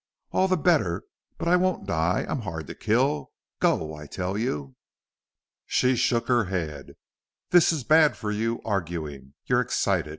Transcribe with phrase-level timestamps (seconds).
[0.31, 1.03] "All the better.
[1.37, 2.25] But I won't die.
[2.27, 3.33] I'm hard to kill.
[3.59, 4.75] Go, I tell you."
[5.67, 6.95] She shook her head.
[7.51, 9.35] "This is bad for you arguing.
[9.45, 10.09] You're excited.